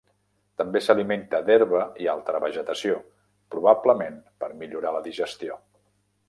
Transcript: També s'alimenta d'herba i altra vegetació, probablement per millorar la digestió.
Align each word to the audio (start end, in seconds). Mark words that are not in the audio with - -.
També 0.59 0.79
s'alimenta 0.85 1.41
d'herba 1.49 1.81
i 2.05 2.09
altra 2.13 2.41
vegetació, 2.45 2.97
probablement 3.57 4.19
per 4.45 4.51
millorar 4.63 4.95
la 4.97 5.05
digestió. 5.11 5.61